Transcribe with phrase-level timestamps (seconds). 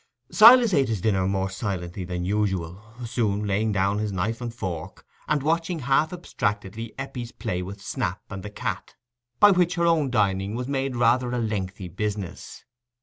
[0.31, 5.05] Silas ate his dinner more silently than usual, soon laying down his knife and fork,
[5.27, 8.95] and watching half abstractedly Eppie's play with Snap and the cat,
[9.39, 12.65] by which her own dining was made rather a lengthy business.